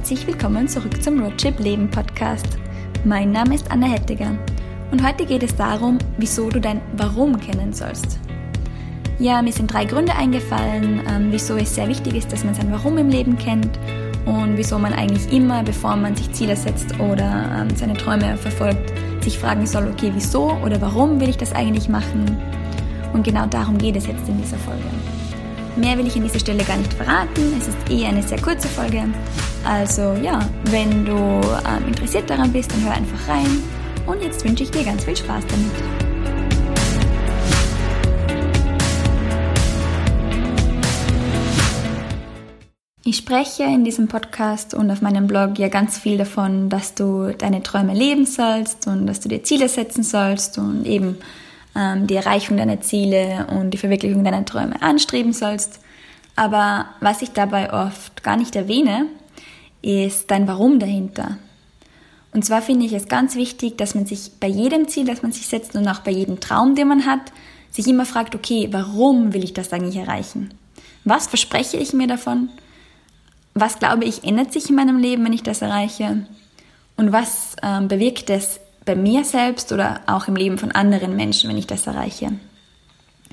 herzlich 0.00 0.26
willkommen 0.26 0.66
zurück 0.66 1.02
zum 1.02 1.22
Roadtrip 1.22 1.58
Leben 1.58 1.90
Podcast. 1.90 2.56
Mein 3.04 3.32
Name 3.32 3.54
ist 3.54 3.70
Anna 3.70 3.86
Hettiger 3.86 4.30
und 4.90 5.06
heute 5.06 5.26
geht 5.26 5.42
es 5.42 5.54
darum, 5.54 5.98
wieso 6.16 6.48
du 6.48 6.58
dein 6.58 6.80
Warum 6.96 7.38
kennen 7.38 7.74
sollst. 7.74 8.18
Ja, 9.18 9.42
mir 9.42 9.52
sind 9.52 9.70
drei 9.70 9.84
Gründe 9.84 10.14
eingefallen, 10.14 11.02
ähm, 11.06 11.28
wieso 11.30 11.54
es 11.56 11.74
sehr 11.74 11.86
wichtig 11.86 12.14
ist, 12.14 12.32
dass 12.32 12.44
man 12.44 12.54
sein 12.54 12.72
Warum 12.72 12.96
im 12.96 13.10
Leben 13.10 13.36
kennt 13.36 13.78
und 14.24 14.56
wieso 14.56 14.78
man 14.78 14.94
eigentlich 14.94 15.30
immer, 15.30 15.62
bevor 15.62 15.96
man 15.96 16.16
sich 16.16 16.32
Ziele 16.32 16.56
setzt 16.56 16.98
oder 16.98 17.60
ähm, 17.60 17.76
seine 17.76 17.92
Träume 17.92 18.38
verfolgt, 18.38 18.94
sich 19.22 19.38
fragen 19.38 19.66
soll, 19.66 19.86
okay, 19.86 20.10
wieso 20.14 20.52
oder 20.64 20.80
warum 20.80 21.20
will 21.20 21.28
ich 21.28 21.36
das 21.36 21.52
eigentlich 21.52 21.90
machen? 21.90 22.24
Und 23.12 23.22
genau 23.22 23.44
darum 23.44 23.76
geht 23.76 23.96
es 23.96 24.06
jetzt 24.06 24.26
in 24.26 24.38
dieser 24.38 24.56
Folge. 24.56 24.88
Mehr 25.76 25.96
will 25.96 26.06
ich 26.06 26.16
an 26.16 26.22
dieser 26.22 26.40
Stelle 26.40 26.64
gar 26.64 26.76
nicht 26.76 26.92
verraten. 26.92 27.54
Es 27.58 27.68
ist 27.68 27.78
eh 27.90 28.04
eine 28.04 28.22
sehr 28.22 28.40
kurze 28.40 28.68
Folge. 28.68 29.04
Also 29.64 30.14
ja, 30.22 30.40
wenn 30.64 31.04
du 31.04 31.12
ähm, 31.12 31.88
interessiert 31.88 32.28
daran 32.28 32.52
bist, 32.52 32.72
dann 32.72 32.84
hör 32.84 32.92
einfach 32.92 33.28
rein. 33.28 33.62
Und 34.06 34.22
jetzt 34.22 34.44
wünsche 34.44 34.64
ich 34.64 34.70
dir 34.70 34.84
ganz 34.84 35.04
viel 35.04 35.16
Spaß 35.16 35.44
damit. 35.46 35.72
Ich 43.04 43.16
spreche 43.16 43.64
in 43.64 43.84
diesem 43.84 44.08
Podcast 44.08 44.74
und 44.74 44.90
auf 44.90 45.02
meinem 45.02 45.26
Blog 45.26 45.58
ja 45.58 45.68
ganz 45.68 45.98
viel 45.98 46.18
davon, 46.18 46.68
dass 46.68 46.94
du 46.94 47.32
deine 47.36 47.62
Träume 47.62 47.94
leben 47.94 48.26
sollst 48.26 48.86
und 48.86 49.06
dass 49.06 49.20
du 49.20 49.28
dir 49.28 49.42
Ziele 49.42 49.68
setzen 49.68 50.02
sollst 50.02 50.58
und 50.58 50.84
eben 50.84 51.16
die 51.74 52.16
Erreichung 52.16 52.56
deiner 52.56 52.80
Ziele 52.80 53.46
und 53.48 53.70
die 53.70 53.78
Verwirklichung 53.78 54.24
deiner 54.24 54.44
Träume 54.44 54.82
anstreben 54.82 55.32
sollst. 55.32 55.80
Aber 56.36 56.86
was 57.00 57.22
ich 57.22 57.30
dabei 57.30 57.72
oft 57.72 58.22
gar 58.22 58.36
nicht 58.36 58.56
erwähne, 58.56 59.06
ist 59.82 60.30
dein 60.30 60.48
Warum 60.48 60.78
dahinter. 60.78 61.38
Und 62.32 62.44
zwar 62.44 62.62
finde 62.62 62.86
ich 62.86 62.92
es 62.92 63.08
ganz 63.08 63.34
wichtig, 63.34 63.76
dass 63.76 63.94
man 63.94 64.06
sich 64.06 64.32
bei 64.38 64.46
jedem 64.46 64.88
Ziel, 64.88 65.04
das 65.04 65.22
man 65.22 65.32
sich 65.32 65.46
setzt 65.46 65.74
und 65.74 65.86
auch 65.88 66.00
bei 66.00 66.12
jedem 66.12 66.40
Traum, 66.40 66.74
den 66.74 66.88
man 66.88 67.06
hat, 67.06 67.32
sich 67.70 67.86
immer 67.88 68.06
fragt, 68.06 68.34
okay, 68.34 68.68
warum 68.70 69.32
will 69.32 69.44
ich 69.44 69.52
das 69.52 69.72
eigentlich 69.72 69.96
erreichen? 69.96 70.54
Was 71.04 71.26
verspreche 71.26 71.76
ich 71.76 71.92
mir 71.92 72.06
davon? 72.06 72.50
Was 73.54 73.78
glaube 73.78 74.04
ich 74.04 74.24
ändert 74.24 74.52
sich 74.52 74.70
in 74.70 74.76
meinem 74.76 74.98
Leben, 74.98 75.24
wenn 75.24 75.32
ich 75.32 75.42
das 75.42 75.62
erreiche? 75.62 76.26
Und 76.96 77.12
was 77.12 77.56
ähm, 77.62 77.88
bewirkt 77.88 78.30
es 78.30 78.60
bei 78.90 78.96
mir 78.96 79.24
selbst 79.24 79.70
oder 79.70 80.00
auch 80.06 80.26
im 80.26 80.34
Leben 80.34 80.58
von 80.58 80.72
anderen 80.72 81.14
Menschen, 81.14 81.48
wenn 81.48 81.56
ich 81.56 81.68
das 81.68 81.86
erreiche. 81.86 82.32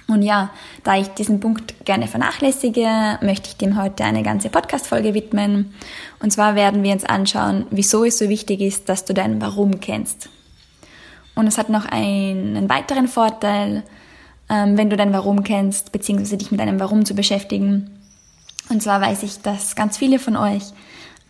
Und 0.07 0.21
ja, 0.21 0.51
da 0.83 0.95
ich 0.95 1.07
diesen 1.07 1.39
Punkt 1.39 1.83
gerne 1.83 2.07
vernachlässige, 2.07 3.17
möchte 3.21 3.49
ich 3.49 3.57
dem 3.57 3.81
heute 3.81 4.03
eine 4.05 4.21
ganze 4.21 4.49
Podcast-Folge 4.49 5.15
widmen. 5.15 5.73
Und 6.19 6.31
zwar 6.31 6.53
werden 6.53 6.83
wir 6.83 6.93
uns 6.93 7.03
anschauen, 7.03 7.65
wieso 7.71 8.05
es 8.05 8.19
so 8.19 8.29
wichtig 8.29 8.61
ist, 8.61 8.87
dass 8.87 9.03
du 9.03 9.15
dein 9.15 9.41
Warum 9.41 9.79
kennst. 9.79 10.29
Und 11.33 11.47
es 11.47 11.57
hat 11.57 11.69
noch 11.69 11.85
einen 11.85 12.69
weiteren 12.69 13.07
Vorteil, 13.07 13.83
ähm, 14.49 14.77
wenn 14.77 14.91
du 14.91 14.95
dein 14.95 15.11
Warum 15.11 15.43
kennst, 15.43 15.91
beziehungsweise 15.91 16.37
dich 16.37 16.51
mit 16.51 16.59
deinem 16.59 16.79
Warum 16.79 17.03
zu 17.03 17.15
beschäftigen. 17.15 17.89
Und 18.69 18.83
zwar 18.83 19.01
weiß 19.01 19.23
ich, 19.23 19.41
dass 19.41 19.75
ganz 19.75 19.97
viele 19.97 20.19
von 20.19 20.37
euch 20.37 20.63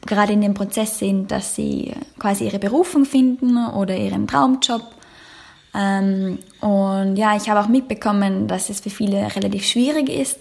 gerade 0.07 0.33
in 0.33 0.41
dem 0.41 0.53
Prozess 0.53 0.97
sind, 0.97 1.29
dass 1.31 1.55
sie 1.55 1.93
quasi 2.17 2.45
ihre 2.45 2.59
Berufung 2.59 3.05
finden 3.05 3.57
oder 3.67 3.95
ihren 3.95 4.27
Traumjob. 4.27 4.81
Ähm, 5.75 6.39
und 6.61 7.17
ja, 7.17 7.35
ich 7.35 7.49
habe 7.49 7.59
auch 7.59 7.67
mitbekommen, 7.67 8.47
dass 8.47 8.69
es 8.69 8.79
für 8.79 8.89
viele 8.89 9.35
relativ 9.35 9.65
schwierig 9.65 10.09
ist, 10.09 10.39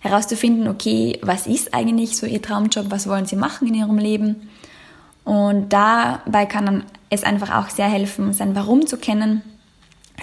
herauszufinden, 0.00 0.66
okay, 0.66 1.18
was 1.22 1.46
ist 1.46 1.72
eigentlich 1.74 2.16
so 2.16 2.26
ihr 2.26 2.42
Traumjob, 2.42 2.90
was 2.90 3.08
wollen 3.08 3.26
sie 3.26 3.36
machen 3.36 3.68
in 3.68 3.74
ihrem 3.74 3.98
Leben. 3.98 4.48
Und 5.24 5.72
dabei 5.72 6.46
kann 6.46 6.84
es 7.10 7.22
einfach 7.22 7.54
auch 7.54 7.70
sehr 7.70 7.88
helfen, 7.88 8.32
sein 8.32 8.56
Warum 8.56 8.86
zu 8.86 8.96
kennen. 8.96 9.42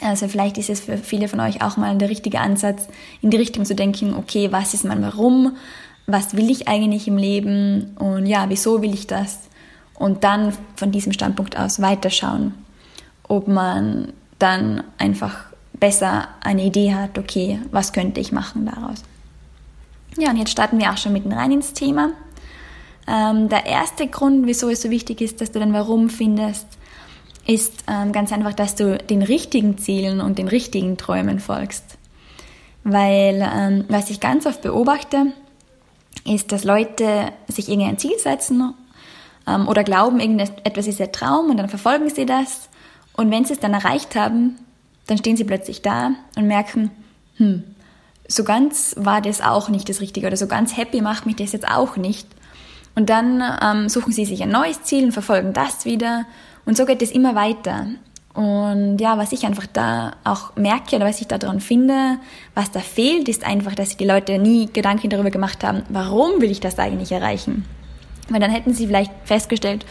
Also 0.01 0.27
vielleicht 0.27 0.57
ist 0.57 0.69
es 0.69 0.81
für 0.81 0.97
viele 0.97 1.27
von 1.27 1.39
euch 1.39 1.61
auch 1.61 1.77
mal 1.77 1.97
der 1.97 2.09
richtige 2.09 2.39
Ansatz, 2.39 2.87
in 3.21 3.29
die 3.29 3.37
Richtung 3.37 3.65
zu 3.65 3.75
denken, 3.75 4.13
okay, 4.13 4.51
was 4.51 4.73
ist 4.73 4.85
mein 4.85 5.01
Warum? 5.01 5.55
Was 6.11 6.35
will 6.35 6.49
ich 6.49 6.67
eigentlich 6.67 7.07
im 7.07 7.17
Leben 7.17 7.95
und 7.99 8.25
ja, 8.25 8.45
wieso 8.49 8.81
will 8.81 8.93
ich 8.93 9.07
das? 9.07 9.39
Und 9.95 10.23
dann 10.23 10.53
von 10.75 10.91
diesem 10.91 11.13
Standpunkt 11.13 11.57
aus 11.57 11.81
weiterschauen, 11.81 12.53
ob 13.27 13.47
man 13.47 14.13
dann 14.39 14.83
einfach 14.97 15.45
besser 15.73 16.27
eine 16.41 16.63
Idee 16.63 16.93
hat, 16.93 17.17
okay, 17.17 17.59
was 17.71 17.93
könnte 17.93 18.19
ich 18.19 18.31
machen 18.31 18.65
daraus. 18.65 19.03
Ja, 20.17 20.31
und 20.31 20.37
jetzt 20.37 20.51
starten 20.51 20.79
wir 20.79 20.91
auch 20.91 20.97
schon 20.97 21.13
mitten 21.13 21.31
rein 21.31 21.51
ins 21.51 21.73
Thema. 21.73 22.11
Ähm, 23.07 23.49
der 23.49 23.65
erste 23.65 24.07
Grund, 24.07 24.45
wieso 24.47 24.69
es 24.69 24.81
so 24.81 24.89
wichtig 24.89 25.21
ist, 25.21 25.41
dass 25.41 25.51
du 25.51 25.59
dein 25.59 25.73
Warum 25.73 26.09
findest, 26.09 26.67
ist 27.47 27.83
ähm, 27.87 28.11
ganz 28.11 28.31
einfach, 28.31 28.53
dass 28.53 28.75
du 28.75 28.97
den 28.97 29.21
richtigen 29.21 29.77
Zielen 29.77 30.21
und 30.21 30.37
den 30.37 30.47
richtigen 30.47 30.97
Träumen 30.97 31.39
folgst. 31.39 31.97
Weil, 32.83 33.47
ähm, 33.53 33.85
was 33.89 34.09
ich 34.09 34.19
ganz 34.19 34.45
oft 34.45 34.61
beobachte, 34.61 35.33
ist, 36.29 36.51
dass 36.51 36.63
Leute 36.63 37.31
sich 37.47 37.69
irgendein 37.69 37.97
Ziel 37.97 38.17
setzen 38.17 38.73
ähm, 39.47 39.67
oder 39.67 39.83
glauben, 39.83 40.19
irgendetwas 40.19 40.87
ist 40.87 40.99
ihr 40.99 41.11
Traum 41.11 41.49
und 41.49 41.57
dann 41.57 41.69
verfolgen 41.69 42.09
sie 42.09 42.25
das. 42.25 42.69
Und 43.13 43.31
wenn 43.31 43.45
sie 43.45 43.53
es 43.53 43.59
dann 43.59 43.73
erreicht 43.73 44.15
haben, 44.15 44.57
dann 45.07 45.17
stehen 45.17 45.35
sie 45.35 45.43
plötzlich 45.43 45.81
da 45.81 46.11
und 46.35 46.47
merken, 46.47 46.91
hm, 47.37 47.63
so 48.27 48.43
ganz 48.43 48.95
war 48.97 49.21
das 49.21 49.41
auch 49.41 49.69
nicht 49.69 49.89
das 49.89 50.01
Richtige 50.01 50.27
oder 50.27 50.37
so 50.37 50.47
ganz 50.47 50.77
happy 50.77 51.01
macht 51.01 51.25
mich 51.25 51.35
das 51.35 51.51
jetzt 51.51 51.67
auch 51.67 51.97
nicht. 51.97 52.27
Und 52.95 53.09
dann 53.09 53.43
ähm, 53.61 53.89
suchen 53.89 54.13
sie 54.13 54.25
sich 54.25 54.43
ein 54.43 54.49
neues 54.49 54.83
Ziel 54.83 55.05
und 55.05 55.11
verfolgen 55.11 55.53
das 55.53 55.85
wieder. 55.85 56.25
Und 56.65 56.77
so 56.77 56.85
geht 56.85 57.01
es 57.01 57.11
immer 57.11 57.33
weiter. 57.33 57.87
Und 58.33 58.99
ja, 58.99 59.17
was 59.17 59.31
ich 59.31 59.45
einfach 59.45 59.65
da 59.65 60.13
auch 60.23 60.55
merke 60.55 60.95
oder 60.95 61.05
was 61.05 61.19
ich 61.19 61.27
daran 61.27 61.59
finde, 61.59 62.19
was 62.53 62.71
da 62.71 62.79
fehlt, 62.79 63.27
ist 63.27 63.45
einfach, 63.45 63.75
dass 63.75 63.97
die 63.97 64.05
Leute 64.05 64.37
nie 64.37 64.69
Gedanken 64.71 65.09
darüber 65.09 65.31
gemacht 65.31 65.63
haben, 65.63 65.83
warum 65.89 66.39
will 66.39 66.51
ich 66.51 66.59
das 66.59 66.77
eigentlich 66.77 67.11
erreichen? 67.11 67.65
Weil 68.29 68.39
dann 68.39 68.51
hätten 68.51 68.73
sie 68.73 68.87
vielleicht 68.87 69.11
festgestellt, 69.25 69.85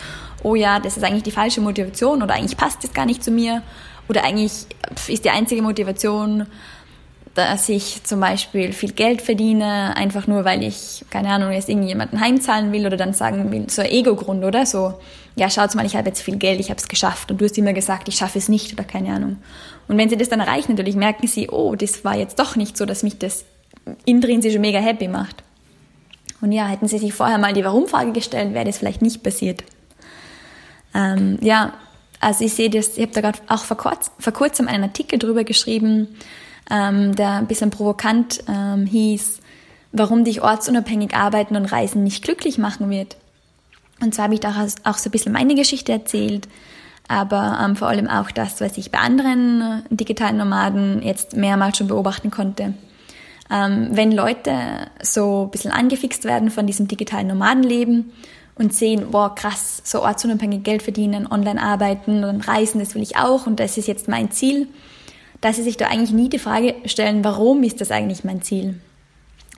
oh 0.44 0.54
ja, 0.54 0.78
das 0.78 0.97
ist 0.97 1.03
eigentlich 1.03 1.25
die 1.25 1.32
falsche 1.32 1.60
Motivation 1.60 2.22
oder 2.22 2.34
eigentlich 2.34 2.56
passt 2.56 2.84
das 2.84 2.93
gar 2.93 3.06
nicht 3.06 3.25
zu 3.25 3.32
mir 3.32 3.62
oder 4.09 4.25
eigentlich 4.25 4.53
ist 5.09 5.25
die 5.25 5.31
einzige 5.31 5.60
Motivation, 5.60 6.47
dass 7.38 7.69
ich 7.69 8.03
zum 8.03 8.19
Beispiel 8.19 8.72
viel 8.72 8.91
Geld 8.93 9.22
verdiene, 9.22 9.97
einfach 9.97 10.26
nur, 10.26 10.44
weil 10.44 10.65
ich, 10.65 11.04
keine 11.09 11.28
Ahnung, 11.31 11.53
jetzt 11.53 11.69
irgendjemanden 11.69 12.21
heimzahlen 12.21 12.72
will 12.72 12.84
oder 12.84 12.97
dann 12.97 13.12
sagen 13.12 13.53
will, 13.53 13.71
so 13.71 13.81
ein 13.81 13.91
Ego-Grund, 13.91 14.44
oder? 14.44 14.66
So, 14.66 14.94
ja, 15.37 15.48
schaut 15.48 15.72
mal, 15.77 15.87
ich 15.87 15.94
habe 15.94 16.09
jetzt 16.09 16.21
viel 16.21 16.37
Geld, 16.37 16.59
ich 16.59 16.69
habe 16.69 16.81
es 16.81 16.88
geschafft 16.88 17.31
und 17.31 17.41
du 17.41 17.44
hast 17.44 17.56
immer 17.56 17.72
gesagt, 17.72 18.09
ich 18.09 18.16
schaffe 18.16 18.38
es 18.38 18.48
nicht 18.48 18.72
oder 18.72 18.82
keine 18.82 19.15
Ahnung. 19.15 19.37
Und 19.87 19.97
wenn 19.97 20.09
sie 20.09 20.16
das 20.16 20.28
dann 20.28 20.41
erreichen, 20.41 20.72
natürlich 20.72 20.97
merken 20.97 21.28
sie, 21.28 21.48
oh, 21.48 21.77
das 21.77 22.04
war 22.04 22.16
jetzt 22.16 22.41
doch 22.41 22.56
nicht 22.56 22.77
so, 22.77 22.87
dass 22.87 23.04
mich 23.04 23.19
das 23.19 23.44
intrinsisch 24.04 24.59
mega 24.59 24.81
happy 24.81 25.06
macht. 25.06 25.44
Und 26.41 26.50
ja, 26.50 26.66
hätten 26.66 26.88
sie 26.88 26.98
sich 26.98 27.15
vorher 27.15 27.38
mal 27.38 27.53
die 27.53 27.65
Warum-Frage 27.65 28.10
gestellt, 28.10 28.53
wäre 28.53 28.65
das 28.65 28.78
vielleicht 28.78 29.00
nicht 29.00 29.22
passiert. 29.22 29.62
Ähm, 30.93 31.38
ja, 31.41 31.75
also 32.19 32.44
ich 32.44 32.54
sehe 32.54 32.69
das, 32.69 32.97
ich 32.97 33.03
habe 33.03 33.12
da 33.12 33.21
gerade 33.21 33.38
auch 33.47 33.62
vor, 33.62 33.77
kurz, 33.77 34.10
vor 34.19 34.32
kurzem 34.32 34.66
einen 34.66 34.82
Artikel 34.82 35.21
drüber 35.21 35.44
geschrieben, 35.44 36.09
ähm, 36.70 37.14
der 37.14 37.32
ein 37.32 37.46
bisschen 37.46 37.70
provokant 37.70 38.44
ähm, 38.48 38.86
hieß, 38.86 39.40
warum 39.92 40.24
dich 40.24 40.42
ortsunabhängig 40.42 41.14
arbeiten 41.14 41.56
und 41.56 41.66
Reisen 41.66 42.04
nicht 42.04 42.24
glücklich 42.24 42.58
machen 42.58 42.90
wird. 42.90 43.16
Und 44.00 44.14
zwar 44.14 44.24
habe 44.24 44.34
ich 44.34 44.40
da 44.40 44.66
auch 44.84 44.98
so 44.98 45.08
ein 45.08 45.12
bisschen 45.12 45.32
meine 45.32 45.54
Geschichte 45.54 45.92
erzählt, 45.92 46.48
aber 47.08 47.58
ähm, 47.64 47.74
vor 47.74 47.88
allem 47.88 48.06
auch 48.06 48.30
das, 48.30 48.60
was 48.60 48.76
ich 48.76 48.90
bei 48.90 48.98
anderen 48.98 49.60
äh, 49.60 49.94
digitalen 49.94 50.36
Nomaden 50.36 51.02
jetzt 51.02 51.34
mehrmals 51.34 51.78
schon 51.78 51.88
beobachten 51.88 52.30
konnte. 52.30 52.74
Ähm, 53.50 53.88
wenn 53.92 54.12
Leute 54.12 54.53
so 55.03 55.44
ein 55.44 55.50
bisschen 55.50 55.72
angefixt 55.72 56.24
werden 56.24 56.50
von 56.50 56.66
diesem 56.66 56.86
digitalen 56.86 57.28
Nomadenleben 57.28 58.12
und 58.56 58.74
sehen, 58.74 59.10
boah, 59.10 59.34
krass, 59.34 59.80
so 59.84 60.03
ortsunabhängig 60.03 60.64
Geld 60.64 60.82
verdienen, 60.82 61.26
online 61.26 61.62
arbeiten 61.62 62.24
und 62.24 62.47
reisen, 62.47 62.78
das 62.78 62.94
will 62.94 63.03
ich 63.03 63.16
auch 63.16 63.47
und 63.47 63.59
das 63.59 63.78
ist 63.78 63.88
jetzt 63.88 64.06
mein 64.06 64.30
Ziel, 64.30 64.68
dass 65.40 65.56
sie 65.56 65.62
sich 65.62 65.76
da 65.76 65.86
eigentlich 65.86 66.12
nie 66.12 66.28
die 66.28 66.38
Frage 66.38 66.74
stellen, 66.84 67.24
warum 67.24 67.62
ist 67.62 67.80
das 67.80 67.90
eigentlich 67.90 68.24
mein 68.24 68.42
Ziel? 68.42 68.80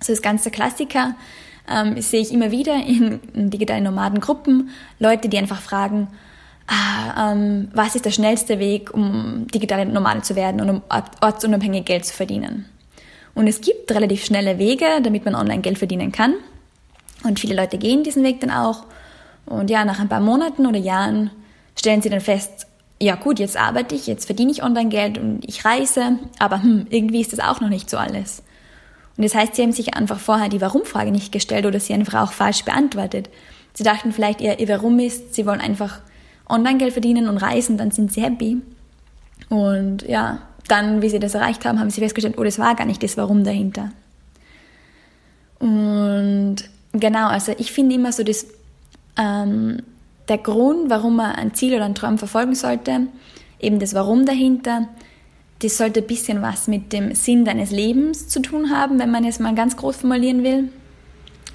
So 0.01 0.13
das 0.13 0.23
ganze 0.23 0.51
Klassiker 0.51 1.15
ähm, 1.69 2.01
sehe 2.01 2.21
ich 2.21 2.33
immer 2.33 2.51
wieder 2.51 2.75
in, 2.75 3.21
in 3.35 3.51
digitalen 3.51 3.85
Nomadengruppen, 3.85 4.71
Leute, 4.99 5.29
die 5.29 5.39
einfach 5.39 5.61
fragen, 5.61 6.09
ah, 6.67 7.33
ähm, 7.33 7.69
was 7.75 7.95
ist 7.95 8.05
der 8.05 8.11
schnellste 8.11 8.59
Weg, 8.59 8.93
um 8.93 9.47
digitale 9.53 9.87
Nomade 9.87 10.23
zu 10.23 10.37
werden 10.37 10.61
und 10.61 10.71
um 10.71 10.83
ortsunabhängig 11.21 11.85
Geld 11.85 12.05
zu 12.05 12.15
verdienen? 12.15 12.67
Und 13.35 13.47
es 13.47 13.61
gibt 13.61 13.91
relativ 13.93 14.25
schnelle 14.25 14.59
Wege, 14.59 15.01
damit 15.03 15.25
man 15.25 15.35
online 15.35 15.61
Geld 15.61 15.79
verdienen 15.79 16.13
kann. 16.13 16.35
Und 17.23 17.39
viele 17.39 17.55
Leute 17.55 17.79
gehen 17.79 18.03
diesen 18.03 18.25
Weg 18.25 18.41
dann 18.41 18.51
auch. 18.51 18.85
Und 19.47 19.71
ja, 19.71 19.85
nach 19.85 20.01
ein 20.01 20.09
paar 20.09 20.21
Monaten 20.21 20.67
oder 20.67 20.79
Jahren 20.79 21.31
stellen 21.79 22.03
sie 22.03 22.11
dann 22.11 22.21
fest, 22.21 22.67
ja 23.01 23.15
gut, 23.15 23.39
jetzt 23.39 23.57
arbeite 23.57 23.95
ich, 23.95 24.07
jetzt 24.07 24.27
verdiene 24.27 24.53
ich 24.53 24.63
Online-Geld 24.63 25.19
und 25.19 25.41
ich 25.47 25.65
reise, 25.65 26.19
aber 26.39 26.63
hm, 26.63 26.87
irgendwie 26.91 27.21
ist 27.21 27.33
das 27.33 27.41
auch 27.41 27.61
noch 27.61 27.71
nicht 27.71 27.89
so 27.89 27.97
alles. 27.97 28.43
Und 29.17 29.25
das 29.25 29.35
heißt, 29.35 29.55
sie 29.55 29.63
haben 29.63 29.73
sich 29.73 29.95
einfach 29.95 30.19
vorher 30.19 30.49
die 30.49 30.61
Warum-Frage 30.61 31.11
nicht 31.11 31.33
gestellt 31.33 31.67
oder 31.67 31.81
sie 31.81 31.95
einfach 31.95 32.23
auch 32.23 32.33
falsch 32.33 32.65
beantwortet. 32.65 33.31
Sie 33.75 33.85
dachten 33.85 34.13
vielleicht, 34.13 34.41
ihr, 34.41 34.59
ihr 34.59 34.69
Warum 34.69 34.99
ist, 34.99 35.35
sie 35.35 35.47
wollen 35.47 35.61
einfach 35.61 36.01
Online-Geld 36.49 36.93
verdienen 36.93 37.29
und 37.29 37.39
reisen, 37.39 37.79
dann 37.79 37.91
sind 37.91 38.13
sie 38.13 38.23
happy. 38.23 38.61
Und 39.49 40.03
ja, 40.03 40.43
dann, 40.69 41.03
wie 41.03 41.09
sie 41.09 41.19
das 41.19 41.35
erreicht 41.35 41.65
haben, 41.65 41.81
haben 41.81 41.91
sie 41.91 42.01
festgestellt, 42.01 42.39
oh, 42.39 42.45
das 42.45 42.59
war 42.59 42.75
gar 42.75 42.87
nicht 42.87 43.03
das 43.03 43.17
Warum 43.17 43.45
dahinter. 43.45 43.93
Und 45.59 46.57
genau, 46.93 47.29
also 47.29 47.55
ich 47.59 47.73
finde 47.73 47.95
immer 47.95 48.13
so, 48.13 48.23
dass 48.23 48.47
ähm, 49.19 49.83
der 50.31 50.39
Grund, 50.39 50.89
warum 50.89 51.17
man 51.17 51.33
ein 51.33 51.55
Ziel 51.55 51.75
oder 51.75 51.85
einen 51.85 51.95
Traum 51.95 52.17
verfolgen 52.17 52.55
sollte, 52.55 53.09
eben 53.61 53.79
das 53.79 53.95
Warum 53.95 54.25
dahinter, 54.25 54.89
das 55.59 55.77
sollte 55.77 56.01
ein 56.01 56.07
bisschen 56.07 56.41
was 56.41 56.69
mit 56.69 56.93
dem 56.93 57.15
Sinn 57.15 57.45
deines 57.45 57.71
Lebens 57.71 58.29
zu 58.29 58.41
tun 58.41 58.71
haben, 58.71 58.99
wenn 58.99 59.11
man 59.11 59.25
es 59.25 59.41
mal 59.41 59.55
ganz 59.55 59.77
groß 59.77 59.97
formulieren 59.97 60.43
will. 60.43 60.71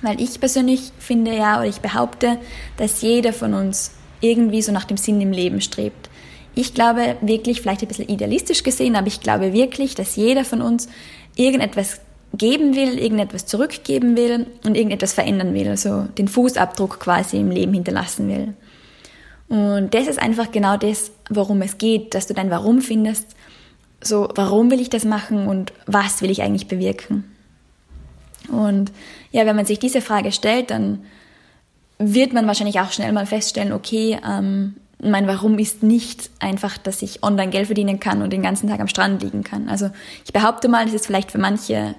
Weil 0.02 0.22
ich 0.22 0.40
persönlich 0.40 0.92
finde 1.00 1.36
ja, 1.36 1.58
oder 1.58 1.68
ich 1.68 1.80
behaupte, 1.80 2.38
dass 2.78 3.02
jeder 3.02 3.34
von 3.34 3.54
uns 3.54 3.92
irgendwie 4.22 4.62
so 4.62 4.72
nach 4.72 4.86
dem 4.86 4.98
Sinn 4.98 5.22
im 5.22 5.32
Leben 5.32 5.62
strebt. 5.62 6.10
Ich 6.54 6.74
glaube 6.74 7.16
wirklich, 7.22 7.62
vielleicht 7.62 7.82
ein 7.82 7.88
bisschen 7.88 8.10
idealistisch 8.10 8.62
gesehen, 8.62 8.96
aber 8.96 9.08
ich 9.08 9.22
glaube 9.22 9.54
wirklich, 9.54 9.96
dass 9.96 10.16
jeder 10.16 10.46
von 10.46 10.62
uns 10.62 10.88
irgendetwas 11.36 12.02
geben 12.38 12.76
will, 12.76 13.00
irgendetwas 13.00 13.46
zurückgeben 13.46 14.16
will 14.18 14.48
und 14.66 14.76
irgendetwas 14.76 15.14
verändern 15.14 15.54
will, 15.54 15.70
also 15.70 16.04
den 16.18 16.28
Fußabdruck 16.28 17.00
quasi 17.00 17.38
im 17.38 17.50
Leben 17.50 17.74
hinterlassen 17.74 18.30
will. 18.30 18.54
Und 19.48 19.94
das 19.94 20.08
ist 20.08 20.20
einfach 20.20 20.52
genau 20.52 20.78
das, 20.78 21.12
worum 21.30 21.62
es 21.62 21.78
geht, 21.78 22.14
dass 22.14 22.28
du 22.28 22.34
dein 22.34 22.50
Warum 22.50 22.82
findest. 22.82 23.36
So, 24.02 24.30
warum 24.36 24.72
will 24.72 24.82
ich 24.82 24.90
das 24.90 25.06
machen 25.06 25.48
und 25.48 25.74
was 25.86 26.22
will 26.22 26.30
ich 26.30 26.42
eigentlich 26.42 26.68
bewirken? 26.68 27.24
Und 28.50 28.92
ja, 29.32 29.46
wenn 29.46 29.56
man 29.56 29.66
sich 29.66 29.80
diese 29.80 30.02
Frage 30.02 30.32
stellt, 30.32 30.72
dann 30.72 31.04
wird 31.98 32.34
man 32.34 32.48
wahrscheinlich 32.48 32.80
auch 32.80 32.92
schnell 32.92 33.12
mal 33.12 33.26
feststellen, 33.26 33.72
okay, 33.72 34.20
ähm, 34.28 34.76
mein 35.02 35.28
Warum 35.28 35.60
ist 35.60 35.84
nicht 35.84 36.30
einfach, 36.40 36.78
dass 36.78 37.02
ich 37.02 37.24
online 37.24 37.52
Geld 37.52 37.68
verdienen 37.68 38.00
kann 38.00 38.22
und 38.22 38.32
den 38.32 38.42
ganzen 38.42 38.70
Tag 38.70 38.80
am 38.80 38.88
Strand 38.88 39.22
liegen 39.22 39.44
kann. 39.44 39.70
Also 39.70 39.90
ich 40.26 40.34
behaupte 40.34 40.68
mal, 40.68 40.86
das 40.86 40.94
ist 40.94 41.06
vielleicht 41.06 41.32
für 41.32 41.38
manche 41.38 41.96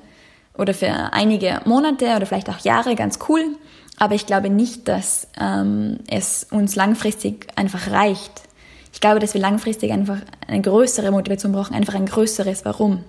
oder 0.57 0.75
für 0.75 1.13
einige 1.13 1.61
Monate 1.65 2.17
oder 2.17 2.27
vielleicht 2.27 2.49
auch 2.49 2.59
Jahre 2.61 2.95
ganz 2.95 3.19
cool, 3.29 3.57
aber 3.99 4.15
ich 4.15 4.27
glaube 4.27 4.51
nicht, 4.51 4.89
dass 4.89 5.29
ähm, 5.41 5.99
es 6.09 6.47
uns 6.51 6.77
langfristig 6.77 7.49
einfach 7.57 7.91
reicht. 7.91 8.43
Ich 8.93 9.01
glaube, 9.01 9.21
dass 9.21 9.35
wir 9.35 9.41
langfristig 9.41 9.93
einfach 9.93 10.19
eine 10.47 10.61
größere 10.61 11.11
Motivation 11.11 11.53
brauchen, 11.53 11.75
einfach 11.75 11.95
ein 11.95 12.07
größeres 12.07 12.65
Warum. 12.65 13.05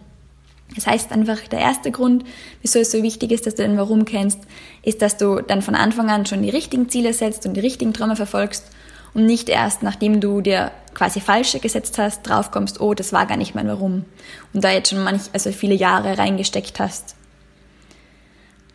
Das 0.75 0.86
heißt 0.86 1.12
einfach, 1.12 1.39
der 1.48 1.60
erste 1.60 1.92
Grund, 1.92 2.25
wieso 2.62 2.80
es 2.80 2.92
so 2.92 3.01
wichtig 3.01 3.31
ist, 3.31 3.45
dass 3.45 3.56
du 3.56 3.63
den 3.63 3.78
Warum 3.78 4.06
kennst, 4.06 4.39
ist, 4.84 5.01
dass 5.01 5.18
du 5.18 5.42
dann 5.42 5.62
von 5.62 5.75
Anfang 5.75 6.10
an 6.10 6.25
schon 6.25 6.44
die 6.44 6.50
richtigen 6.50 6.89
Ziele 6.89 7.13
setzt 7.13 7.45
und 7.45 7.54
die 7.54 7.62
richtigen 7.62 7.94
Träume 7.94 8.16
verfolgst 8.16 8.66
und 9.13 9.25
nicht 9.25 9.50
erst, 9.50 9.81
nachdem 9.84 10.19
du 10.19 10.42
dir 10.42 10.72
quasi 10.94 11.22
falsche 11.22 11.60
gesetzt 11.60 11.98
hast, 11.98 12.24
draufkommst, 12.24 12.81
oh, 12.81 12.94
das 12.94 13.13
war 13.13 13.25
gar 13.25 13.38
nicht 13.38 13.56
mein 13.56 13.68
Warum. 13.68 14.06
Und 14.54 14.63
da 14.63 14.72
jetzt 14.72 14.89
schon 14.89 15.04
manch, 15.04 15.24
also 15.34 15.51
viele 15.51 15.75
Jahre 15.75 16.18
reingesteckt 16.18 16.80
hast. 16.80 17.16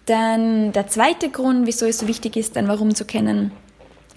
Dann 0.07 0.73
der 0.73 0.89
zweite 0.89 1.31
Grund, 1.31 1.67
wieso 1.67 1.87
es 1.87 1.99
so 1.99 2.09
wichtig 2.09 2.37
ist, 2.37 2.57
dein 2.57 2.69
Warum 2.69 2.95
zu 2.95 3.05
kennen, 3.05 3.53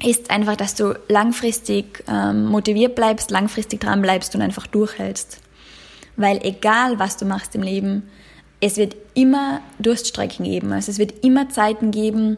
ist 0.04 0.32
einfach, 0.32 0.56
dass 0.56 0.76
du 0.76 0.98
langfristig 1.08 2.04
ähm, 2.08 2.48
motiviert 2.48 2.96
bleibst, 2.96 3.32
langfristig 3.32 3.80
dran 3.82 4.02
bleibst 4.02 4.36
und 4.36 4.42
einfach 4.42 4.68
durchhältst. 4.68 5.40
Weil 6.18 6.40
egal, 6.44 7.00
was 7.00 7.18
du 7.18 7.26
machst 7.26 7.56
im 7.56 7.62
Leben, 7.62 8.04
es 8.62 8.78
wird 8.78 8.96
immer 9.14 9.62
Durststrecken 9.80 10.46
geben. 10.46 10.72
Also 10.72 10.92
es 10.92 10.98
wird 10.98 11.24
immer 11.24 11.50
Zeiten 11.50 11.92
geben, 11.92 12.38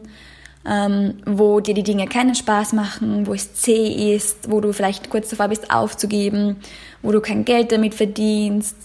ähm, 0.66 1.14
wo 1.24 1.60
dir 1.60 1.74
die 1.74 1.82
Dinge 1.82 2.06
keinen 2.06 2.34
Spaß 2.34 2.72
machen, 2.74 3.26
wo 3.26 3.34
es 3.34 3.54
zäh 3.54 4.14
ist, 4.14 4.50
wo 4.50 4.60
du 4.60 4.72
vielleicht 4.72 5.10
kurz 5.10 5.30
davor 5.30 5.48
bist 5.48 5.70
aufzugeben, 5.70 6.56
wo 7.02 7.12
du 7.12 7.20
kein 7.20 7.44
Geld 7.44 7.72
damit 7.72 7.94
verdienst. 7.94 8.76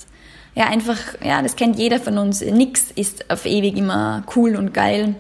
Ja, 0.56 0.68
einfach, 0.68 1.00
ja, 1.24 1.42
das 1.42 1.56
kennt 1.56 1.78
jeder 1.80 2.00
von 2.00 2.18
uns. 2.18 2.42
Nix 2.42 2.92
ist 2.96 3.30
auf 3.32 3.46
ewig 3.46 3.78
immer 3.78 4.24
cool 4.36 4.56
und 4.56 4.74
geil. 4.74 5.16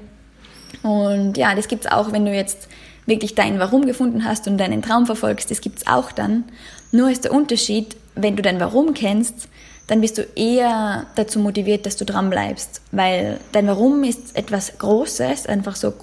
Und 0.84 1.38
ja, 1.38 1.56
das 1.56 1.68
gibt's 1.68 1.88
auch, 1.88 2.12
wenn 2.12 2.26
du 2.26 2.34
jetzt 2.34 2.68
wirklich 3.06 3.36
dein 3.36 3.60
Warum 3.60 3.86
gefunden 3.86 4.26
hast 4.26 4.48
und 4.48 4.58
deinen 4.58 4.82
Traum 4.82 5.06
verfolgst, 5.06 5.50
das 5.50 5.62
gibt's 5.62 5.88
auch 5.88 6.12
dann. 6.12 6.44
Nur 6.92 7.10
ist 7.10 7.24
der 7.24 7.34
Unterschied, 7.34 7.96
wenn 8.16 8.36
du 8.36 8.44
dein 8.44 8.60
Warum 8.60 8.94
kennst, 8.94 9.48
dann 9.88 10.02
bist 10.02 10.18
du 10.18 10.22
eher 10.36 11.08
dazu 11.16 11.40
motiviert, 11.40 11.86
dass 11.86 11.98
du 11.98 12.06
dran 12.06 12.30
bleibst, 12.30 12.82
weil 12.92 13.40
dein 13.52 13.68
Warum 13.68 14.04
ist 14.04 14.38
etwas 14.38 14.78
Großes, 14.78 15.48
einfach 15.48 15.76
so 15.76 15.94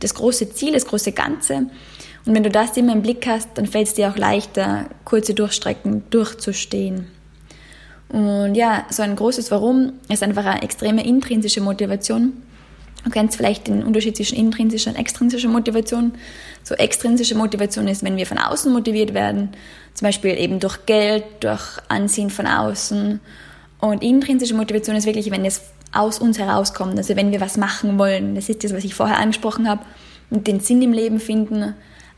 das 0.00 0.14
große 0.14 0.52
Ziel, 0.52 0.72
das 0.74 0.86
große 0.86 1.12
Ganze. 1.12 1.66
Und 2.26 2.34
wenn 2.34 2.42
du 2.42 2.50
das 2.50 2.76
immer 2.76 2.92
im 2.92 3.02
Blick 3.02 3.26
hast, 3.26 3.50
dann 3.54 3.66
fällt 3.66 3.86
es 3.86 3.94
dir 3.94 4.10
auch 4.10 4.16
leichter, 4.16 4.86
kurze 5.04 5.32
Durchstrecken 5.32 6.04
durchzustehen. 6.10 7.06
Und 8.16 8.54
ja, 8.54 8.86
so 8.88 9.02
ein 9.02 9.14
großes 9.14 9.50
Warum 9.50 9.92
ist 10.08 10.22
einfach 10.22 10.46
eine 10.46 10.62
extreme 10.62 11.04
intrinsische 11.04 11.60
Motivation. 11.60 12.32
Du 13.04 13.10
kennst 13.10 13.36
vielleicht 13.36 13.68
den 13.68 13.82
Unterschied 13.82 14.16
zwischen 14.16 14.38
intrinsischer 14.38 14.88
und 14.88 14.96
extrinsischer 14.96 15.50
Motivation. 15.50 16.14
So 16.64 16.74
extrinsische 16.76 17.34
Motivation 17.34 17.88
ist, 17.88 18.02
wenn 18.02 18.16
wir 18.16 18.24
von 18.24 18.38
außen 18.38 18.72
motiviert 18.72 19.12
werden, 19.12 19.50
zum 19.92 20.06
Beispiel 20.06 20.30
eben 20.38 20.60
durch 20.60 20.86
Geld, 20.86 21.24
durch 21.40 21.60
Ansehen 21.88 22.30
von 22.30 22.46
außen. 22.46 23.20
Und 23.80 24.02
intrinsische 24.02 24.54
Motivation 24.54 24.96
ist 24.96 25.04
wirklich, 25.04 25.30
wenn 25.30 25.44
es 25.44 25.60
aus 25.92 26.18
uns 26.18 26.38
herauskommt, 26.38 26.96
also 26.96 27.16
wenn 27.16 27.32
wir 27.32 27.42
was 27.42 27.58
machen 27.58 27.98
wollen. 27.98 28.34
Das 28.34 28.48
ist 28.48 28.64
das, 28.64 28.72
was 28.72 28.84
ich 28.84 28.94
vorher 28.94 29.18
angesprochen 29.18 29.68
habe, 29.68 29.82
und 30.30 30.46
den 30.46 30.60
Sinn 30.60 30.80
im 30.80 30.94
Leben 30.94 31.20
finden. 31.20 31.74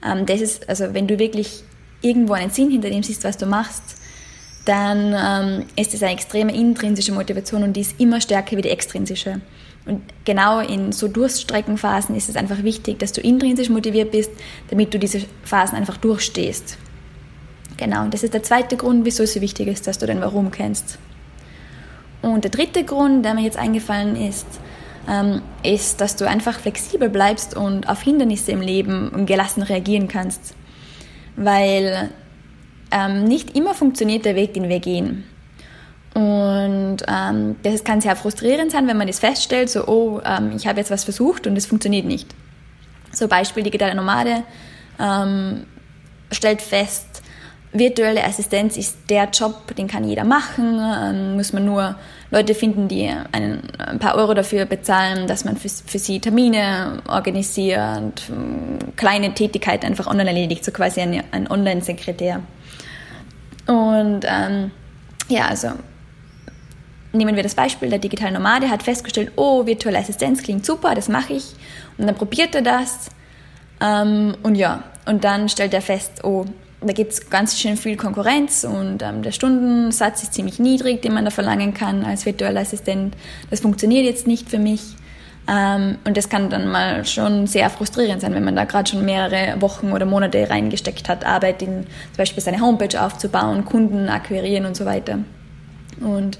Ähm, 0.07 0.27
das 0.27 0.43
ist, 0.43 0.69
also 0.69 0.95
wenn 0.95 1.09
du 1.09 1.19
wirklich 1.19 1.65
irgendwo 2.03 2.35
einen 2.35 2.51
Sinn 2.51 2.71
hinter 2.71 2.89
dem 2.89 3.03
siehst, 3.03 3.25
was 3.25 3.37
du 3.37 3.47
machst, 3.47 3.98
dann 4.69 5.15
ähm, 5.17 5.67
ist 5.77 5.95
es 5.95 6.03
eine 6.03 6.13
extreme 6.13 6.55
intrinsische 6.55 7.13
Motivation 7.13 7.63
und 7.63 7.73
die 7.75 7.81
ist 7.81 7.99
immer 7.99 8.21
stärker 8.21 8.57
wie 8.57 8.63
die 8.63 8.69
extrinsische. 8.69 9.41
Und 9.87 10.03
genau 10.27 10.61
in 10.61 10.93
so 10.93 11.09
Durststreckenphasen 11.09 12.15
ist 12.15 12.29
es 12.29 12.37
einfach 12.37 12.63
wichtig, 12.63 12.99
dass 12.99 13.13
du 13.13 13.23
intrinsisch 13.23 13.71
motiviert 13.71 14.11
bist, 14.11 14.31
damit 14.69 14.93
du 14.93 14.99
diese 14.99 15.23
Phasen 15.45 15.79
einfach 15.79 15.97
durchstehst. 15.97 16.77
Genau, 17.79 18.03
und 18.03 18.13
das 18.13 18.23
ist 18.23 18.35
der 18.35 18.43
zweite 18.43 18.77
Grund, 18.77 19.07
wieso 19.07 19.23
es 19.23 19.33
so 19.33 19.41
wichtig 19.41 19.69
ist, 19.69 19.87
dass 19.87 19.99
du 19.99 20.07
dein 20.07 20.21
Warum 20.21 20.51
kennst. 20.51 20.99
Und 22.21 22.45
der 22.45 22.51
dritte 22.51 22.85
Grund, 22.85 23.25
der 23.25 23.33
mir 23.35 23.43
jetzt 23.43 23.57
eingefallen 23.57 24.17
ist, 24.17 24.47
ähm, 25.09 25.41
ist, 25.63 26.03
dass 26.03 26.17
du 26.17 26.29
einfach 26.29 26.61
flexibel 26.61 27.09
bleibst 27.09 27.57
und 27.57 27.89
auf 27.89 28.03
Hindernisse 28.03 28.53
im 28.53 28.61
Leben 28.61 29.25
gelassen 29.25 29.63
reagieren 29.63 30.09
kannst. 30.09 30.55
Weil 31.37 32.11
ähm, 32.91 33.25
nicht 33.25 33.57
immer 33.57 33.75
funktioniert 33.75 34.25
der 34.25 34.35
Weg, 34.35 34.55
den 34.55 34.69
wir 34.69 34.81
gehen. 34.81 35.25
Und 36.15 36.99
ähm, 37.07 37.57
das 37.63 37.85
kann 37.85 38.01
sehr 38.01 38.17
frustrierend 38.17 38.73
sein, 38.73 38.89
wenn 38.89 38.97
man 38.97 39.07
das 39.07 39.21
feststellt, 39.21 39.71
so, 39.71 39.87
oh, 39.87 40.21
ähm, 40.25 40.53
ich 40.57 40.67
habe 40.67 40.81
jetzt 40.81 40.91
was 40.91 41.05
versucht 41.05 41.47
und 41.47 41.57
es 41.57 41.67
funktioniert 41.67 42.07
nicht. 42.07 42.35
So 43.13 43.29
Beispiel 43.29 43.63
digitale 43.63 43.95
Nomade 43.95 44.43
ähm, 44.99 45.65
stellt 46.33 46.63
fest, 46.63 47.23
virtuelle 47.73 48.25
Assistenz 48.25 48.77
ist 48.77 48.99
der 49.11 49.29
Job, 49.31 49.75
den 49.77 49.87
kann 49.87 50.05
jeder 50.05 50.25
machen, 50.25 50.81
ähm, 50.81 51.37
muss 51.37 51.53
man 51.53 51.65
nur 51.65 51.97
Leute 52.31 52.55
finden, 52.55 52.89
die 52.89 53.11
einen, 53.33 53.63
ein 53.79 53.99
paar 53.99 54.17
Euro 54.17 54.35
dafür 54.35 54.65
bezahlen, 54.65 55.27
dass 55.27 55.45
man 55.45 55.57
für, 55.57 55.69
für 55.69 55.99
sie 55.99 56.21
Termine 56.21 57.03
organisiert, 57.09 58.23
ähm, 58.31 58.79
kleine 58.97 59.35
Tätigkeiten 59.35 59.87
einfach 59.87 60.07
online 60.07 60.31
erledigt, 60.31 60.65
so 60.65 60.73
quasi 60.73 61.01
ein, 61.01 61.23
ein 61.31 61.51
Online-Sekretär. 61.51 62.43
Und 63.69 64.25
ähm, 64.25 64.73
ja, 65.29 65.47
also 65.47 65.69
nehmen 67.13 67.37
wir 67.37 67.43
das 67.43 67.55
Beispiel, 67.55 67.91
der 67.91 67.99
digitale 67.99 68.33
Nomade 68.33 68.71
hat 68.71 68.83
festgestellt, 68.83 69.33
oh, 69.37 69.67
virtuelle 69.67 69.99
Assistenz 69.99 70.43
klingt 70.43 70.65
super, 70.65 70.95
das 70.95 71.09
mache 71.09 71.35
ich. 71.35 71.55
Und 71.99 72.07
dann 72.07 72.17
probiert 72.17 72.55
er 72.55 72.63
das. 72.63 73.11
Ähm, 73.81 74.37
und 74.43 74.55
ja, 74.55 74.83
und 75.07 75.23
dann 75.23 75.49
stellt 75.49 75.75
er 75.75 75.83
fest, 75.83 76.25
oh, 76.25 76.47
da 76.81 76.93
gibt 76.93 77.13
es 77.13 77.29
ganz 77.29 77.59
schön 77.59 77.77
viel 77.77 77.97
Konkurrenz 77.97 78.65
und 78.65 79.03
ähm, 79.03 79.23
der 79.23 79.33
Stundensatz 79.33 80.23
ist 80.23 80.35
ziemlich 80.35 80.59
niedrig, 80.59 81.03
den 81.03 81.13
man 81.13 81.25
da 81.25 81.31
verlangen 81.31 81.75
kann 81.75 82.05
als 82.05 82.25
virtueller 82.25 82.61
Assistent. 82.61 83.17
Das 83.51 83.61
funktioniert 83.61 84.05
jetzt 84.05 84.27
nicht 84.27 84.49
für 84.49 84.59
mich. 84.59 84.83
Ähm, 85.49 85.97
und 86.05 86.17
das 86.17 86.29
kann 86.29 86.51
dann 86.51 86.69
mal 86.69 87.05
schon 87.07 87.47
sehr 87.47 87.71
frustrierend 87.71 88.21
sein, 88.21 88.35
wenn 88.35 88.45
man 88.45 88.55
da 88.55 88.65
gerade 88.65 88.91
schon 88.91 89.05
mehrere 89.05 89.61
Wochen 89.63 89.93
oder 89.93 90.05
Monate 90.05 90.49
reingesteckt 90.51 91.09
hat, 91.09 91.25
Arbeit 91.25 91.63
in 91.63 91.85
zum 91.85 92.17
Beispiel 92.19 92.43
seine 92.43 92.61
Homepage 92.61 93.03
aufzubauen, 93.03 93.65
Kunden 93.65 94.09
akquirieren 94.09 94.67
und 94.67 94.77
so 94.77 94.85
weiter. 94.85 95.21
Und 96.01 96.39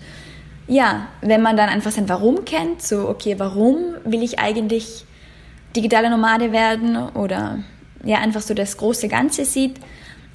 ja, 0.67 1.07
wenn 1.23 1.41
man 1.41 1.57
dann 1.57 1.71
einfach 1.71 1.91
sein 1.91 2.09
Warum 2.09 2.45
kennt, 2.45 2.83
so, 2.83 3.09
okay, 3.09 3.37
warum 3.39 3.79
will 4.05 4.23
ich 4.23 4.39
eigentlich 4.39 5.07
digitale 5.75 6.11
Nomade 6.11 6.53
werden 6.53 6.97
oder 6.97 7.61
ja, 8.05 8.19
einfach 8.19 8.43
so 8.43 8.53
das 8.53 8.77
große 8.77 9.09
Ganze 9.09 9.47
sieht 9.47 9.77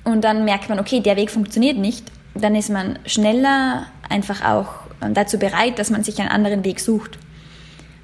und 0.04 0.24
dann 0.24 0.46
merkt 0.46 0.70
man, 0.70 0.80
okay, 0.80 1.00
der 1.00 1.16
Weg 1.16 1.30
funktioniert 1.30 1.78
nicht, 1.78 2.06
dann 2.34 2.56
ist 2.56 2.70
man 2.72 2.98
schneller 3.06 3.86
einfach 4.10 4.44
auch 4.44 4.68
dazu 5.12 5.38
bereit, 5.38 5.78
dass 5.78 5.92
man 5.92 6.04
sich 6.04 6.20
einen 6.20 6.30
anderen 6.30 6.66
Weg 6.66 6.80
sucht. 6.80 7.20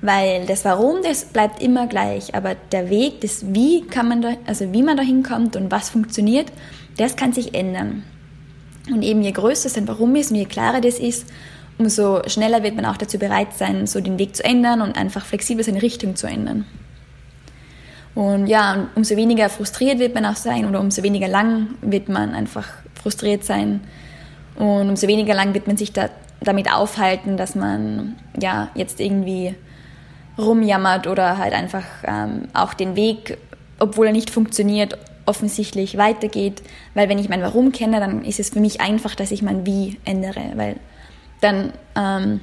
Weil 0.02 0.46
das 0.46 0.64
Warum, 0.64 1.04
das 1.04 1.26
bleibt 1.26 1.62
immer 1.62 1.88
gleich, 1.88 2.34
aber 2.34 2.56
der 2.72 2.90
Weg, 2.90 3.20
das 3.22 3.54
Wie 3.54 3.86
kann 3.86 4.08
man 4.08 4.22
da, 4.22 4.34
also 4.46 4.72
wie 4.72 4.84
man 4.84 4.96
da 4.96 5.04
hinkommt 5.04 5.56
und 5.58 5.72
was 5.72 5.90
funktioniert, 5.90 6.48
das 6.98 7.16
kann 7.16 7.34
sich 7.34 7.54
ändern. 7.54 8.04
Und 8.90 9.04
eben 9.04 9.22
je 9.22 9.32
größer 9.32 9.70
sein 9.70 9.88
Warum 9.88 10.16
ist 10.16 10.32
und 10.32 10.38
je 10.38 10.46
klarer 10.46 10.80
das 10.80 11.00
ist, 11.00 11.28
umso 11.78 12.22
schneller 12.28 12.64
wird 12.64 12.76
man 12.76 12.86
auch 12.86 12.98
dazu 12.98 13.20
bereit 13.20 13.54
sein, 13.54 13.88
so 13.88 14.00
den 14.00 14.18
Weg 14.20 14.36
zu 14.36 14.44
ändern 14.44 14.82
und 14.82 14.98
einfach 14.98 15.26
flexibel 15.26 15.64
seine 15.64 15.82
Richtung 15.82 16.16
zu 16.16 16.28
ändern. 16.28 16.66
Und 18.16 18.48
ja, 18.48 18.88
umso 18.96 19.16
weniger 19.16 19.50
frustriert 19.50 20.00
wird 20.00 20.16
man 20.16 20.26
auch 20.26 20.36
sein 20.36 20.66
oder 20.66 20.80
umso 20.80 21.04
weniger 21.04 21.28
lang 21.28 21.68
wird 21.82 22.10
man 22.10 22.34
einfach 22.34 22.68
frustriert 23.02 23.44
sein 23.44 23.82
und 24.56 24.90
umso 24.90 25.08
weniger 25.08 25.34
lang 25.34 25.54
wird 25.54 25.68
man 25.68 25.78
sich 25.78 25.94
da, 25.94 26.10
damit 26.42 26.72
aufhalten, 26.72 27.38
dass 27.38 27.56
man 27.56 28.18
ja 28.42 28.70
jetzt 28.76 29.00
irgendwie 29.00 29.56
rumjammert 30.40 31.08
oder 31.08 31.38
halt 31.38 31.54
einfach 31.54 31.86
ähm, 32.04 32.44
auch 32.54 32.74
den 32.74 32.96
Weg, 32.96 33.38
obwohl 33.80 34.08
er 34.08 34.12
nicht 34.14 34.30
funktioniert, 34.30 34.98
offensichtlich 35.26 35.98
weitergeht. 35.98 36.62
Weil 36.94 37.10
wenn 37.10 37.20
ich 37.20 37.30
mein 37.30 37.42
Warum 37.42 37.72
kenne, 37.72 38.00
dann 38.00 38.26
ist 38.26 38.40
es 38.40 38.50
für 38.50 38.60
mich 38.60 38.82
einfach, 38.82 39.16
dass 39.16 39.32
ich 39.32 39.42
mein 39.42 39.66
Wie 39.66 40.00
ändere. 40.06 40.42
Weil 40.56 40.78
dann, 41.42 41.74
ähm, 41.96 42.40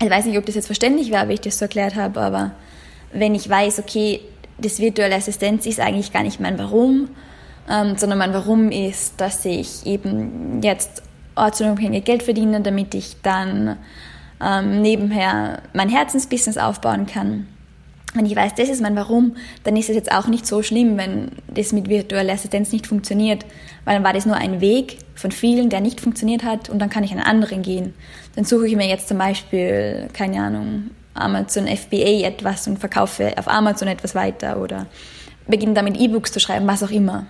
ich 0.00 0.10
weiß 0.10 0.24
nicht, 0.26 0.38
ob 0.38 0.46
das 0.46 0.54
jetzt 0.54 0.66
verständlich 0.66 1.12
war, 1.12 1.28
wie 1.28 1.34
ich 1.34 1.40
das 1.40 1.58
so 1.58 1.66
erklärt 1.66 1.94
habe, 1.94 2.20
aber 2.20 2.52
wenn 3.12 3.34
ich 3.34 3.48
weiß, 3.48 3.78
okay, 3.78 4.20
das 4.58 4.78
virtuelle 4.78 5.14
Assistenz 5.14 5.66
ist 5.66 5.80
eigentlich 5.80 6.12
gar 6.12 6.22
nicht 6.22 6.40
mein 6.40 6.58
Warum, 6.58 7.08
ähm, 7.68 7.96
sondern 7.96 8.18
mein 8.18 8.34
Warum 8.34 8.70
ist, 8.70 9.20
dass 9.20 9.44
ich 9.44 9.86
eben 9.86 10.60
jetzt 10.62 11.02
ortsunabhängig 11.34 12.04
Geld 12.04 12.22
verdiene, 12.22 12.60
damit 12.60 12.94
ich 12.94 13.16
dann 13.22 13.76
ähm, 14.42 14.82
nebenher 14.82 15.62
mein 15.72 15.88
Herzensbusiness 15.88 16.58
aufbauen 16.58 17.06
kann. 17.06 17.46
Wenn 18.14 18.26
ich 18.26 18.34
weiß, 18.34 18.54
das 18.56 18.68
ist 18.68 18.82
mein 18.82 18.96
Warum, 18.96 19.36
dann 19.62 19.76
ist 19.76 19.88
es 19.88 19.94
jetzt 19.94 20.10
auch 20.10 20.26
nicht 20.26 20.44
so 20.44 20.62
schlimm, 20.62 20.96
wenn 20.96 21.30
das 21.46 21.72
mit 21.72 21.88
virtueller 21.88 22.32
Assistenz 22.32 22.72
nicht 22.72 22.88
funktioniert, 22.88 23.46
weil 23.84 23.94
dann 23.94 24.04
war 24.04 24.12
das 24.12 24.26
nur 24.26 24.34
ein 24.34 24.60
Weg 24.60 24.98
von 25.14 25.30
vielen, 25.30 25.70
der 25.70 25.80
nicht 25.80 26.00
funktioniert 26.00 26.42
hat 26.42 26.68
und 26.68 26.80
dann 26.80 26.90
kann 26.90 27.04
ich 27.04 27.12
einen 27.12 27.20
anderen 27.20 27.62
gehen. 27.62 27.94
Dann 28.34 28.44
suche 28.44 28.66
ich 28.66 28.74
mir 28.74 28.88
jetzt 28.88 29.06
zum 29.06 29.18
Beispiel, 29.18 30.08
keine 30.12 30.42
Ahnung, 30.42 30.90
Amazon 31.14 31.68
FBA 31.68 32.26
etwas 32.26 32.66
und 32.66 32.78
verkaufe 32.78 33.32
auf 33.36 33.46
Amazon 33.46 33.86
etwas 33.86 34.14
weiter 34.16 34.60
oder 34.60 34.86
beginne 35.46 35.74
damit 35.74 35.96
E-Books 35.96 36.32
zu 36.32 36.40
schreiben, 36.40 36.66
was 36.66 36.82
auch 36.82 36.90
immer. 36.90 37.26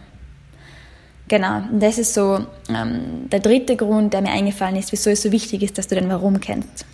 Genau, 1.28 1.62
das 1.72 1.98
ist 1.98 2.14
so 2.14 2.44
ähm, 2.68 3.28
der 3.30 3.40
dritte 3.40 3.76
Grund, 3.76 4.14
der 4.14 4.22
mir 4.22 4.30
eingefallen 4.30 4.76
ist, 4.76 4.92
wieso 4.92 5.10
es 5.10 5.22
so 5.22 5.30
wichtig 5.30 5.62
ist, 5.62 5.78
dass 5.78 5.86
du 5.88 5.94
den 5.94 6.08
Warum 6.08 6.40
kennst. 6.40 6.86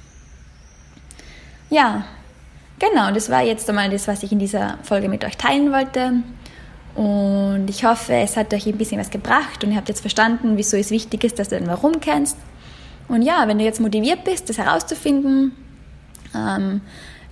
Ja, 1.77 2.05
genau, 2.79 3.11
das 3.11 3.29
war 3.29 3.43
jetzt 3.43 3.69
einmal 3.69 3.91
das, 3.91 4.09
was 4.09 4.23
ich 4.23 4.33
in 4.33 4.39
dieser 4.39 4.79
Folge 4.83 5.11
mit 5.11 5.27
euch 5.27 5.37
teilen 5.37 5.73
wollte. 5.73 6.23
Und 6.95 7.67
ich 7.69 7.85
hoffe, 7.85 8.15
es 8.15 8.39
hat 8.39 8.55
euch 8.55 8.67
ein 8.67 8.79
bisschen 8.79 8.99
was 8.99 9.11
gebracht 9.11 9.63
und 9.63 9.73
ihr 9.73 9.77
habt 9.77 9.91
jetzt 9.91 10.01
verstanden, 10.01 10.57
wieso 10.57 10.79
es 10.79 10.91
wichtig 10.91 11.23
ist, 11.23 11.39
dass 11.39 11.51
du 11.51 11.59
den 11.59 11.69
Warum 11.69 12.01
kennst. 12.01 12.39
Und 13.09 13.21
ja, 13.21 13.47
wenn 13.47 13.59
du 13.59 13.65
jetzt 13.65 13.83
motiviert 13.83 14.25
bist, 14.25 14.49
das 14.49 14.57
herauszufinden, 14.57 15.53
ähm, 16.35 16.81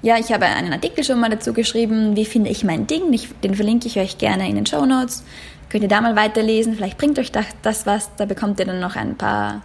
ja, 0.02 0.18
ich 0.18 0.30
habe 0.30 0.44
einen 0.44 0.74
Artikel 0.74 1.04
schon 1.04 1.20
mal 1.20 1.30
dazu 1.30 1.54
geschrieben, 1.54 2.14
wie 2.14 2.26
finde 2.26 2.50
ich 2.50 2.64
mein 2.64 2.86
Ding. 2.86 3.14
Ich, 3.14 3.30
den 3.42 3.54
verlinke 3.54 3.86
ich 3.86 3.98
euch 3.98 4.18
gerne 4.18 4.46
in 4.46 4.56
den 4.56 4.66
Show 4.66 4.84
Notes. 4.84 5.24
Könnt 5.70 5.84
ihr 5.84 5.88
da 5.88 6.02
mal 6.02 6.16
weiterlesen, 6.16 6.74
vielleicht 6.74 6.98
bringt 6.98 7.18
euch 7.18 7.32
das, 7.32 7.46
das 7.62 7.86
was. 7.86 8.14
Da 8.16 8.26
bekommt 8.26 8.60
ihr 8.60 8.66
dann 8.66 8.80
noch 8.80 8.96
ein 8.96 9.16
paar 9.16 9.62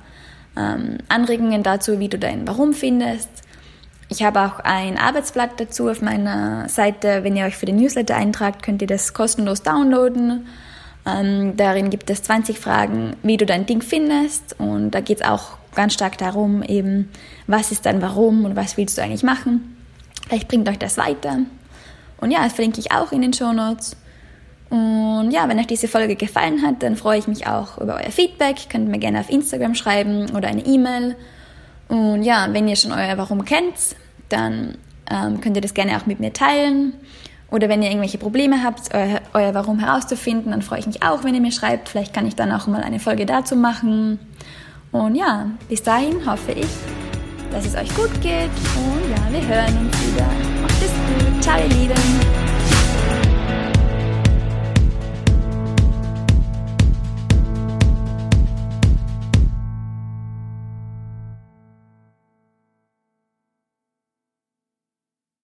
ähm, 0.55 0.99
Anregungen 1.09 1.63
dazu, 1.63 1.99
wie 1.99 2.07
du 2.07 2.17
dein 2.17 2.47
Warum 2.47 2.71
findest. 2.71 3.27
Ich 4.11 4.23
habe 4.23 4.41
auch 4.41 4.59
ein 4.59 4.97
Arbeitsblatt 4.97 5.59
dazu 5.59 5.87
auf 5.87 6.01
meiner 6.01 6.67
Seite. 6.67 7.23
Wenn 7.23 7.37
ihr 7.37 7.45
euch 7.45 7.55
für 7.55 7.67
den 7.67 7.75
Newsletter 7.75 8.15
eintragt, 8.15 8.63
könnt 8.63 8.81
ihr 8.81 8.87
das 8.87 9.13
kostenlos 9.13 9.61
downloaden. 9.61 10.47
Ähm, 11.05 11.55
darin 11.55 11.91
gibt 11.91 12.09
es 12.09 12.23
20 12.23 12.57
Fragen, 12.57 13.15
wie 13.21 13.37
du 13.37 13.45
dein 13.45 13.67
Ding 13.67 13.83
findest. 13.83 14.59
Und 14.59 14.91
da 14.91 15.01
geht 15.01 15.21
es 15.21 15.27
auch 15.27 15.59
ganz 15.75 15.93
stark 15.93 16.17
darum, 16.17 16.63
eben, 16.63 17.11
was 17.45 17.71
ist 17.71 17.85
dein 17.85 18.01
Warum 18.01 18.45
und 18.45 18.55
was 18.55 18.77
willst 18.77 18.97
du 18.97 19.03
eigentlich 19.03 19.21
machen. 19.21 19.77
Vielleicht 20.27 20.47
bringt 20.47 20.67
euch 20.67 20.79
das 20.79 20.97
weiter. 20.97 21.41
Und 22.19 22.31
ja, 22.31 22.43
das 22.43 22.53
verlinke 22.53 22.79
ich 22.79 22.91
auch 22.91 23.11
in 23.11 23.21
den 23.21 23.33
Show 23.33 23.53
Notes. 23.53 23.95
Und 24.71 25.29
ja, 25.31 25.47
wenn 25.47 25.59
euch 25.59 25.67
diese 25.67 25.87
Folge 25.87 26.15
gefallen 26.15 26.63
hat, 26.63 26.81
dann 26.81 26.95
freue 26.95 27.19
ich 27.19 27.27
mich 27.27 27.45
auch 27.45 27.77
über 27.77 27.95
euer 27.95 28.11
Feedback. 28.11 28.69
Könnt 28.69 28.89
mir 28.89 28.99
gerne 28.99 29.19
auf 29.19 29.29
Instagram 29.29 29.75
schreiben 29.75 30.31
oder 30.35 30.47
eine 30.47 30.65
E-Mail. 30.65 31.15
Und 31.89 32.23
ja, 32.23 32.47
wenn 32.51 32.67
ihr 32.67 32.75
schon 32.75 32.91
euer 32.91 33.17
Warum 33.17 33.43
kennt, 33.43 33.95
dann 34.29 34.77
ähm, 35.11 35.41
könnt 35.41 35.55
ihr 35.57 35.61
das 35.61 35.73
gerne 35.73 35.97
auch 35.97 36.05
mit 36.05 36.19
mir 36.19 36.31
teilen. 36.31 36.93
Oder 37.51 37.67
wenn 37.67 37.81
ihr 37.81 37.89
irgendwelche 37.89 38.19
Probleme 38.19 38.63
habt, 38.63 38.93
euer, 38.93 39.21
euer 39.33 39.53
Warum 39.55 39.79
herauszufinden, 39.79 40.51
dann 40.51 40.61
freue 40.61 40.79
ich 40.79 40.87
mich 40.87 41.01
auch, 41.03 41.23
wenn 41.23 41.33
ihr 41.33 41.41
mir 41.41 41.51
schreibt. 41.51 41.89
Vielleicht 41.89 42.13
kann 42.13 42.27
ich 42.27 42.35
dann 42.35 42.51
auch 42.51 42.67
mal 42.67 42.83
eine 42.83 42.99
Folge 42.99 43.25
dazu 43.25 43.55
machen. 43.55 44.19
Und 44.91 45.15
ja, 45.15 45.49
bis 45.67 45.81
dahin 45.81 46.25
hoffe 46.29 46.51
ich, 46.51 46.67
dass 47.51 47.65
es 47.65 47.75
euch 47.75 47.93
gut 47.95 48.21
geht. 48.21 48.51
Und 48.75 49.09
ja, 49.09 49.31
wir 49.31 49.47
hören 49.47 49.77
uns 49.79 49.97
wieder. 50.07 50.27
Macht 50.61 50.81
es 50.81 50.91
gut. 50.91 51.43
Ciao, 51.43 51.57
ihr 51.59 51.69
Lieben. 51.69 52.38